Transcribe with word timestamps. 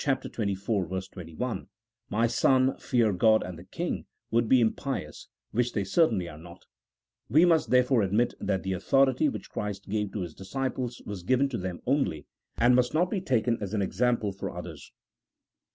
xxiv.. 0.01 1.07
21)," 1.11 1.67
My 2.09 2.25
son, 2.25 2.75
fear 2.77 3.13
God 3.13 3.43
and 3.43 3.55
the 3.59 3.63
king," 3.63 4.07
would 4.31 4.49
be 4.49 4.59
impious,, 4.59 5.27
which 5.51 5.73
they 5.73 5.83
certainly 5.83 6.27
are 6.27 6.39
not; 6.39 6.65
we 7.29 7.45
must 7.45 7.69
therefore 7.69 8.01
admit 8.01 8.33
that 8.39 8.63
the 8.63 8.73
authority 8.73 9.29
which 9.29 9.51
Christ 9.51 9.87
gave 9.89 10.11
to 10.13 10.21
His 10.21 10.33
disciples 10.33 11.03
was 11.05 11.21
given 11.21 11.49
to 11.49 11.57
them 11.59 11.81
only, 11.85 12.25
and 12.57 12.75
must 12.75 12.95
not 12.95 13.11
be 13.11 13.21
taken 13.21 13.59
as 13.61 13.75
an 13.75 13.83
example 13.83 14.31
for 14.31 14.49
others. 14.49 14.91